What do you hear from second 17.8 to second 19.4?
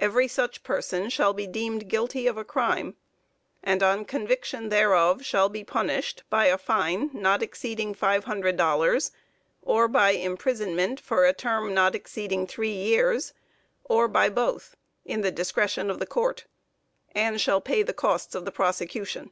the costs of prosecution."